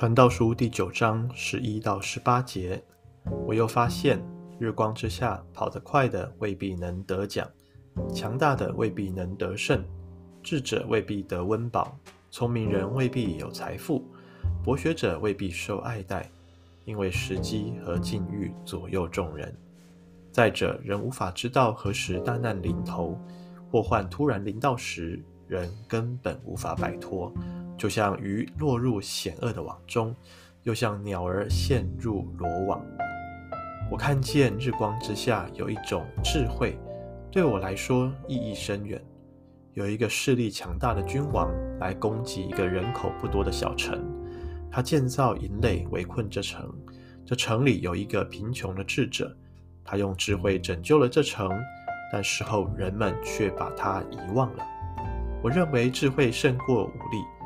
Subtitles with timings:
[0.00, 2.82] 传道书第九章十一到十八节，
[3.46, 4.18] 我又发现，
[4.58, 7.46] 日光之下跑得快的未必能得奖，
[8.10, 9.84] 强大的未必能得胜，
[10.42, 11.94] 智者未必得温饱，
[12.30, 14.02] 聪明人未必有财富，
[14.64, 16.30] 博学者未必受爱戴，
[16.86, 19.54] 因为时机和境遇左右众人。
[20.32, 23.20] 再者，人无法知道何时大难临头，
[23.70, 27.30] 祸患突然临到时，人根本无法摆脱。
[27.80, 30.14] 就像鱼落入险恶的网中，
[30.64, 32.84] 又像鸟儿陷入罗网。
[33.90, 36.78] 我看见日光之下有一种智慧，
[37.32, 39.02] 对我来说意义深远。
[39.72, 43.98] 有一个势力强大的君王来攻击一个人口不多的小城，
[44.70, 46.70] 他建造营垒围困这城。
[47.24, 49.34] 这城里有一个贫穷的智者，
[49.82, 51.50] 他用智慧拯救了这城，
[52.12, 54.66] 但事后人们却把他遗忘了。
[55.42, 57.39] 我认为智慧胜过武力。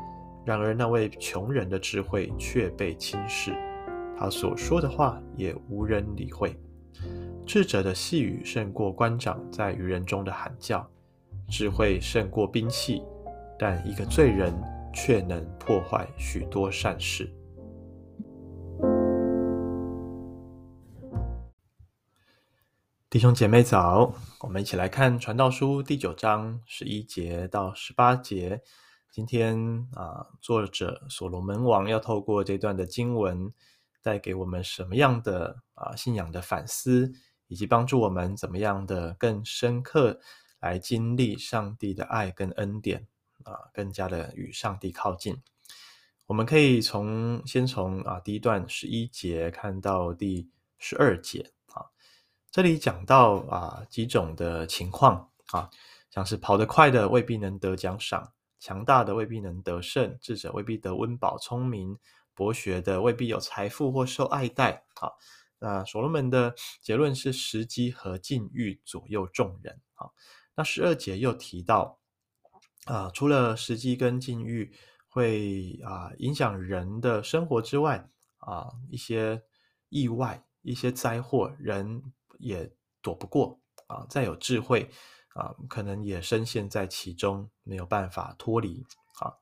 [0.45, 3.51] 然而，那位穷人的智慧却被轻视，
[4.15, 6.55] 他所说的话也无人理会。
[7.47, 10.87] 智者的细语胜过官长在愚人中的喊叫，
[11.49, 13.01] 智慧胜过兵器，
[13.57, 14.53] 但一个罪人
[14.93, 17.27] 却能破坏许多善事。
[23.09, 28.61] 弟兄姐妹早，我们一起来看《传道书》第九章十一节到十八节。
[29.15, 33.49] 今天啊，作者所罗门王要透过这段的经文，
[34.01, 37.13] 带给我们什么样的啊信仰的反思，
[37.47, 40.19] 以及帮助我们怎么样的更深刻
[40.59, 43.07] 来经历上帝的爱跟恩典
[43.45, 45.41] 啊，更加的与上帝靠近。
[46.25, 51.87] 我们可以从先从啊第一段十一节看到第十二节啊，
[52.51, 55.69] 这里讲到啊几种的情况啊，
[56.09, 58.33] 像是跑得快的未必能得奖赏。
[58.59, 61.97] 强大的未必能得胜，智者未必得温饱，聪明
[62.33, 64.85] 博学的未必有财富或受爱戴。
[64.95, 65.17] 好，
[65.59, 69.79] 那所罗门的结论是时机和境遇左右众人。
[69.93, 70.13] 好，
[70.55, 71.99] 那十二节又提到
[72.85, 74.73] 啊，除了时机跟境遇
[75.09, 79.43] 会啊影响人的生活之外，啊一些
[79.89, 82.01] 意外、一些灾祸，人
[82.39, 82.71] 也
[83.01, 84.05] 躲不过啊。
[84.09, 84.89] 再有智慧。
[85.35, 88.85] 啊，可能也深陷在其中，没有办法脱离
[89.19, 89.35] 啊。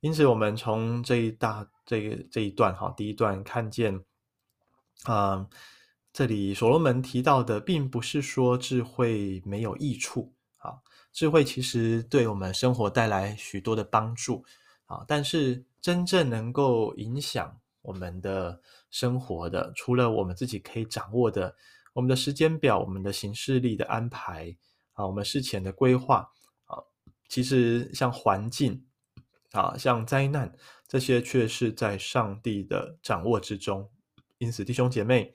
[0.00, 4.02] 因此，我们从这一大这个这一段哈，第一段看见
[5.04, 5.46] 啊，
[6.12, 10.80] 这里所罗门提到的，并不是说智慧没有益处啊，
[11.12, 14.42] 智慧其实对我们生活带来许多的帮助
[14.86, 21.54] 啊，但是真正能够影响我们的生活的，除了我们自己可以掌握的，
[21.92, 24.56] 我们的时间表、我们的行事历的安排。
[24.98, 26.28] 啊，我们事前的规划
[26.66, 26.82] 啊，
[27.28, 28.84] 其实像环境
[29.52, 30.52] 啊，像灾难
[30.88, 33.88] 这些，却是在上帝的掌握之中。
[34.38, 35.32] 因此，弟兄姐妹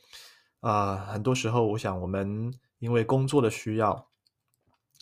[0.59, 4.09] 啊，很多时候，我想我们因为工作的需要，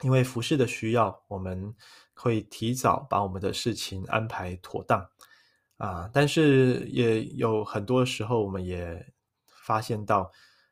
[0.04, 1.76] 因为服事的需要，我们
[2.14, 5.10] 会提早把我们的事情安排妥当
[5.78, 6.08] 啊。
[6.14, 9.12] 但是也有很多时候，我们也
[9.48, 10.32] 发现到。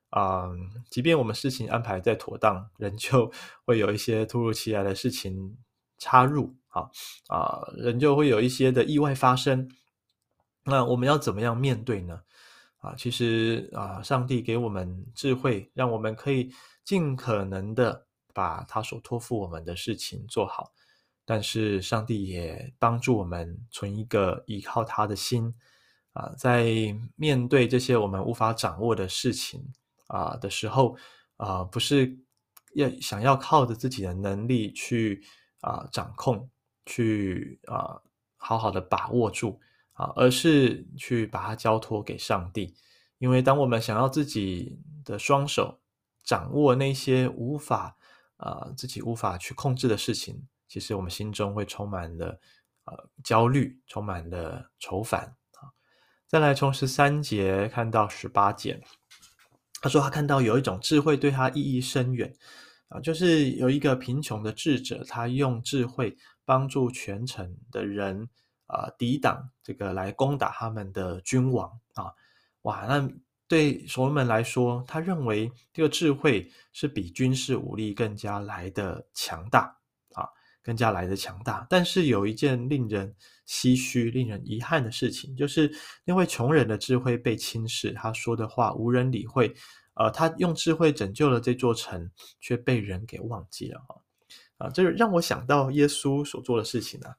[0.10, 0.50] 啊、
[0.90, 3.32] 即便我们事情安排再妥当，仍旧
[3.66, 5.58] 会有一些突如其来的事情
[5.98, 6.90] 插入，啊
[7.28, 9.70] 啊，仍旧会有一些的意外发生。
[10.66, 12.22] 那我们要怎么样面对呢？
[12.80, 16.52] 啊，其实啊，上帝给我们智慧，让我们可以
[16.84, 20.72] 尽可能的把他所托付我们的事情做好。
[21.26, 25.54] 但是，上帝也帮助我们存一个依靠他的心
[26.14, 26.66] 啊，在
[27.16, 29.72] 面对这些我们无法掌握的事情。
[30.10, 30.98] 啊的时候，
[31.38, 32.20] 啊，不是
[32.76, 35.24] 要想要靠着自己的能力去
[35.62, 36.50] 啊掌控，
[36.86, 38.02] 去啊
[38.38, 39.60] 好好的把握住
[39.94, 42.76] 啊，而是去把它交托给上帝。
[43.20, 45.80] 因为当我们想要自己的双手
[46.24, 47.98] 掌握那些无法
[48.38, 52.40] 啊自己无法去控制的事情，其实我们心中会充满了
[52.86, 55.70] 呃焦虑，充满了愁烦啊。
[56.28, 58.82] 再来从十三节看到十八节。
[59.82, 62.34] 他说：“他看到有一种智慧对他意义深远，
[62.90, 68.28] 啊，就是有一个贫穷的智者，他用智慧帮助全城的人，
[68.68, 72.12] 啊，抵挡这个来攻打他们的君王，啊，
[72.64, 73.10] 哇，那
[73.48, 79.79] 对所罗门来说，他认为这个智慧是比军事武力更加来的强大，
[80.64, 81.66] 更加来的强大。
[81.70, 83.14] 但是有一件令人
[83.48, 85.72] 唏嘘、令人遗憾的事情，就是
[86.06, 89.54] 因为穷人的智慧被轻视，他说的话无人理会。
[89.96, 92.10] 呃，他用智慧拯救了这座城，
[92.40, 94.02] 却被人给忘记了哈。
[94.58, 97.16] 啊，这让我想到耶稣所做的事情啊。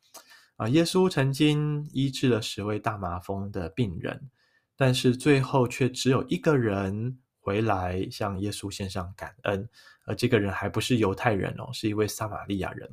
[0.57, 4.31] 啊，耶稣曾经医治了十位大麻风的病人，
[4.77, 9.69] 但是最后却只有一个人回来向耶稣献上感恩，
[10.07, 12.91] 而这个人还不是犹太人哦，是一位撒玛利亚人。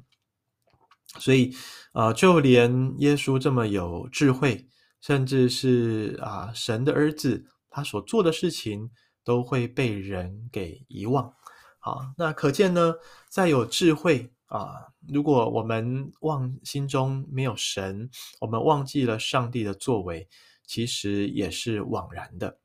[1.20, 1.54] 所以，
[1.94, 4.68] 啊，就连耶稣这么有智慧，
[5.02, 8.92] 甚至是啊神的儿子，他所做的事情
[9.24, 11.34] 都会被人给遗忘。
[11.80, 12.96] 好，那可见呢，
[13.30, 14.32] 再有智慧。
[14.48, 18.10] 啊，如果我们忘心中没有神，
[18.40, 20.30] 我们忘记了上帝的作为，
[20.66, 22.58] 其实也是枉然的。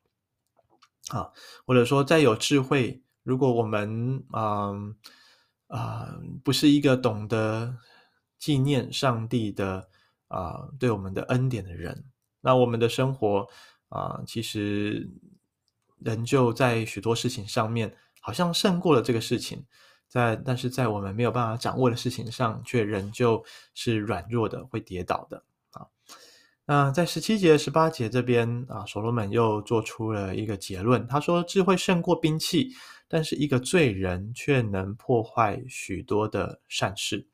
[1.09, 1.29] 啊，
[1.65, 4.71] 或者说再有智慧，如果我们啊
[5.67, 6.07] 啊、
[6.43, 7.75] 不是一个懂得
[8.43, 9.87] 纪念上帝的
[10.27, 12.03] 啊对我们的恩典的人，
[12.41, 13.47] 那我们的生活
[13.87, 15.09] 啊其实
[15.99, 19.65] 仍旧在许多事情上面，好像胜过了这个事情。
[20.09, 23.41] 在，但是在我们没有办法掌握的事情上，却仍旧
[23.73, 25.87] 是软弱的，会跌倒的啊。
[26.65, 32.73] 那在十七节、十八节这边啊，所罗门又做出了一个结论，他说：“智慧胜过兵器，
[33.07, 37.25] 但是一个罪人却能破坏许多的善事。”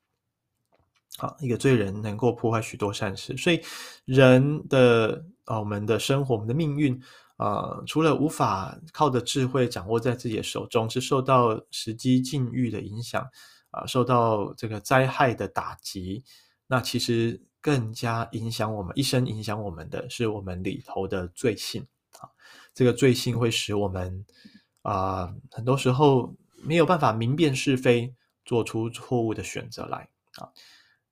[1.19, 3.61] 啊，一个罪人能够破坏许多善事，所以
[4.05, 6.99] 人的啊，我们的生活，我们的命运。
[7.39, 13.25] 啊，除了无法靠着智慧掌握在自己的手中，是受到时机境遇的影响，
[13.71, 16.21] 啊、受到这个灾害的打击，
[16.67, 21.87] 那其实更加影响我们一生，影响我们的是我们里头的罪性
[22.19, 22.27] 啊。
[22.73, 24.25] 这个罪性会使我们
[24.81, 28.13] 啊、很多时候没有办法明辨是非，
[28.43, 30.51] 做出错误的选择来啊。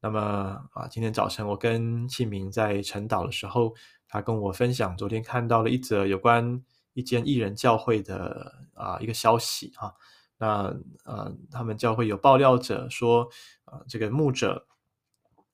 [0.08, 3.76] 那么啊，今天早晨我跟庆明在晨岛的时候。
[4.08, 6.64] 他跟我分享，昨天看到了一则有关
[6.94, 9.92] 一间艺人教会的啊、一个消息啊。
[10.38, 10.74] 那
[11.04, 13.28] 呃，他们教会有爆料者说，
[13.66, 14.66] 呃，这个牧者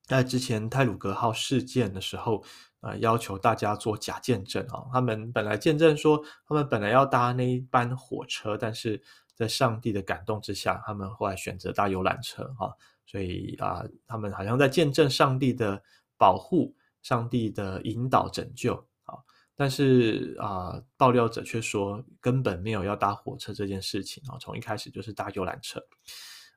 [0.05, 2.43] 在之前泰鲁格号事件的时候，
[2.81, 4.85] 呃，要求大家做假见证啊。
[4.93, 9.01] 他们本来见证说，他们本来要搭那一班火车，但是
[9.33, 12.69] 在上帝的感动之下，他们后来选择搭游览车啊。
[13.05, 15.81] 所以啊、他们好像在见证上帝的
[16.17, 16.75] 保护。
[17.03, 18.73] 上帝的引导拯救
[19.03, 19.19] 啊，
[19.57, 25.81] 但是啊，爆料者却说根本没有要搭火车这件事情啊，从一开始就是搭游览车。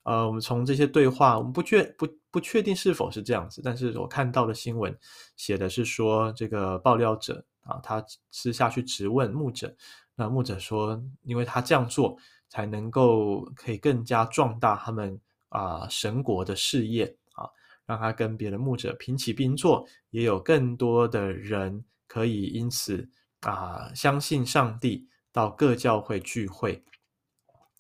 [0.05, 4.97] 呃，我们从这些对话，我们不确不不确定是否是这样子，但是我看到的新闻
[5.35, 8.01] 写的是说，这个爆料者啊，他
[8.31, 9.75] 私下去质问牧者，
[10.15, 12.17] 那牧者说，因为他这样做
[12.49, 17.49] 才能够可以更加壮大他们啊神国的事业啊。
[17.87, 23.09] 让他跟别的牧者平起平坐，也有更多的人可以因此
[23.43, 26.83] 啊相信上帝，到各教会聚会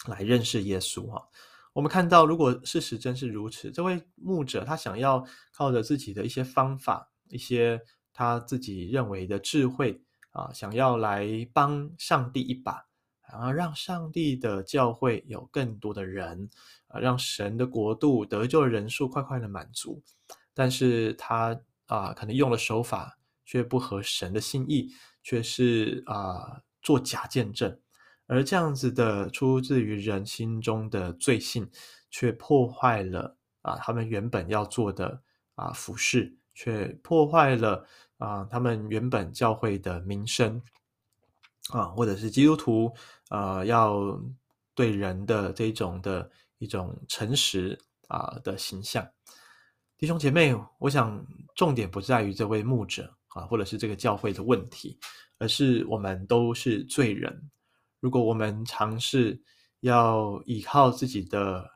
[0.06, 1.28] 来认识耶稣哈。
[1.72, 7.80] 我们看到，如果事实真是如此，这位牧者他想要靠着自己的一些方法，一些
[8.12, 12.86] 他自己认为的智慧啊，想要来帮上帝一把。
[13.32, 16.48] 然后让上帝的教会有更多的人，
[16.88, 20.02] 啊，让神的国度得救的人数快快的满足。
[20.54, 24.92] 但是他啊，可能用的手法却不合神的心意，
[25.22, 27.78] 却是啊做假见证。
[28.26, 31.68] 而这样子的出自于人心中的罪性，
[32.10, 35.20] 却破坏了啊他们原本要做的
[35.54, 37.86] 啊服事，却破坏了
[38.18, 40.62] 啊他们原本教会的名声。
[41.70, 42.94] 啊，或者是基督徒，
[43.30, 44.20] 呃，要
[44.74, 47.78] 对人的这种的一种诚实
[48.08, 49.06] 啊的形象，
[49.98, 54.98] 弟兄姐妹，我想重点不在于这位牧者啊，或者是这个教会的问题，
[55.38, 57.50] 而是我们都是罪人。
[58.00, 59.42] 如果我们尝试
[59.80, 61.68] 要依靠自己的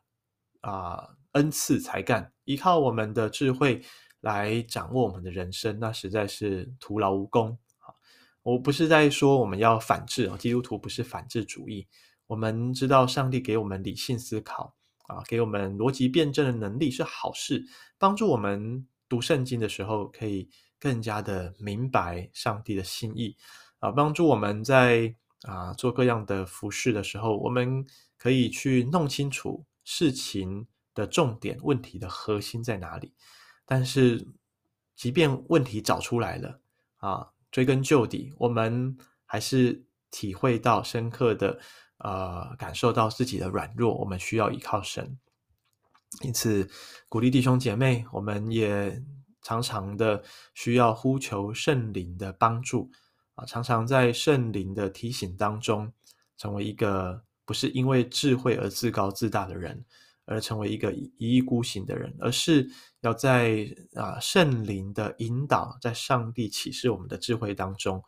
[0.61, 3.83] 啊恩赐才干，依靠我们的智慧
[4.21, 7.59] 来掌握我们的人生，那实在是徒劳无功。
[8.43, 11.87] 我不是在说我们要反智哦，基督徒不是反智主义。
[12.27, 14.75] 我们知道上帝给我们理性思考
[15.09, 17.65] 啊，给我们逻辑辩证的能力是好事，
[17.99, 23.37] 帮助我们读圣经的时候可以更加的明白上帝的心意
[23.81, 27.85] 啊，帮助我们在啊做各样的服事的时候，我们
[28.17, 33.13] 可以去弄清楚事情的重点、问题的核心在哪里。
[33.67, 34.27] 但是，
[34.97, 36.61] 即便问题找出来了
[36.97, 37.29] 啊。
[37.51, 41.59] 追根究底，我们还是体会到深刻的，
[41.99, 45.19] 呃，感受到自己的软弱，我们需要依靠神。
[46.23, 46.69] 因此，
[47.09, 49.03] 鼓励弟兄姐妹，我们也
[49.43, 50.23] 常常的
[50.55, 52.91] 需要呼求圣灵的帮助
[53.35, 55.93] 啊，常常在圣灵的提醒当中，
[56.37, 59.85] 成为一个不是因为智慧而自高自大的人，
[60.31, 62.71] 而成为一个一意孤行的人，而是
[63.01, 68.01] 要在啊圣灵的引导，在上帝启示我们的智慧当中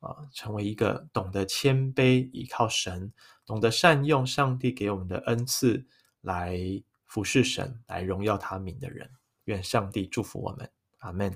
[0.00, 3.10] 啊，成为一个懂得谦卑、依靠神、
[3.46, 5.86] 懂得善用上帝给我们的恩赐
[6.20, 6.58] 来
[7.06, 9.10] 服侍神、来荣耀他名的人。
[9.44, 11.32] 愿上帝祝福我们，阿门。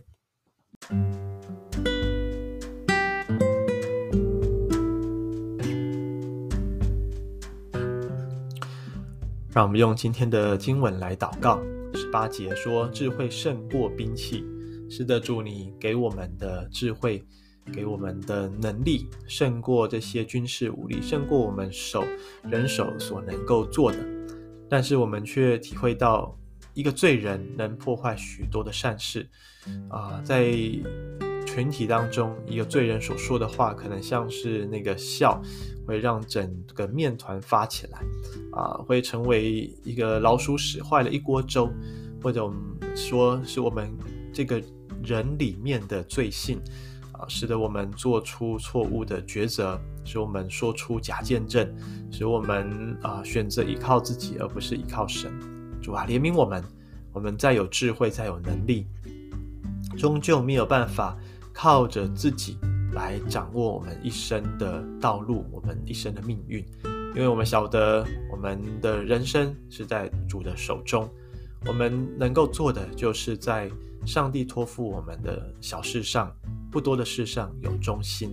[9.56, 11.58] 让我们用今天的经文来祷告。
[11.94, 14.44] 十八节说：“智慧胜过兵器。”
[14.90, 17.24] 是的，主，你给我们的智慧，
[17.72, 22.04] 给我们的能力，胜过这些军事武力，胜过我们手
[22.42, 23.98] 人手所能够做的。
[24.68, 26.38] 但是我们却体会到，
[26.74, 29.26] 一个罪人能破坏许多的善事。
[29.88, 30.54] 啊、在
[31.56, 35.40] 群体当中，一个罪人所说的话，可能像是那个笑。
[35.86, 38.00] 会让整个面团发起来，
[38.50, 41.70] 啊，会成为一个老鼠屎坏了一锅粥，
[42.20, 42.58] 或者我们
[42.96, 43.88] 说是我们
[44.32, 44.60] 这个
[45.04, 46.60] 人里面的罪性，
[47.12, 51.72] 啊，使得我们做出错误的抉择，使我们说出假见证，
[52.10, 55.30] 使我们啊选择依靠自己而不是依靠神。
[55.80, 56.64] 主啊，怜悯我们，
[57.12, 58.88] 我们再有智慧，再有能力，
[59.96, 61.16] 终究没有办法
[61.56, 62.58] 靠着自己。
[62.92, 66.64] 来掌握我们一生的道路，我们一生的命运，
[67.14, 71.06] 因为我们晓得我们的人生是在主的手中，
[71.66, 73.70] 我们能够做的就是在
[74.06, 76.34] 上帝托付我们的小事上、
[76.72, 78.30] 不多的事上有忠心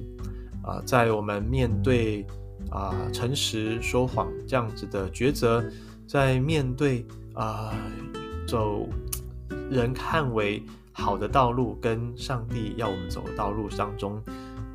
[0.63, 2.25] 啊、在我们面对
[2.72, 5.62] 啊、诚实说谎这样子的抉择，
[6.08, 8.88] 在面对啊、呃、走
[9.70, 14.21] 人看为好的道路跟上帝要我们走的道路当中。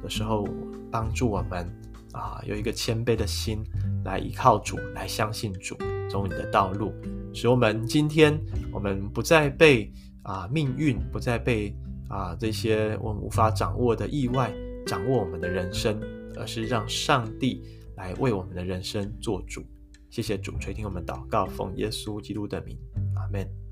[0.00, 0.46] 的时候，
[0.92, 1.66] 帮助我们
[2.12, 3.64] 啊，有一个谦卑的心
[4.04, 5.76] 来依靠主，来相信主
[6.08, 6.92] 走你的道路，
[7.34, 8.38] 使我们今天
[8.72, 11.76] 我们不再被啊命运，不再被
[12.08, 14.54] 啊这些我们无法掌握的意外
[14.86, 16.00] 掌握我们的人生，
[16.36, 17.60] 而是让上帝
[17.96, 19.64] 来为我们的人生做主。
[20.10, 22.78] 谢谢主垂听我们祷告，奉耶稣基督的名，
[23.16, 23.67] 阿门。